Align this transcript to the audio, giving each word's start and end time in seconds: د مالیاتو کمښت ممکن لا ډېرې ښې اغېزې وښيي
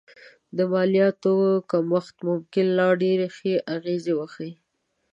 د 0.57 0.59
مالیاتو 0.71 1.33
کمښت 1.71 2.15
ممکن 2.27 2.65
لا 2.77 2.87
ډېرې 3.01 3.27
ښې 3.35 3.53
اغېزې 3.75 4.13
وښيي 4.15 4.53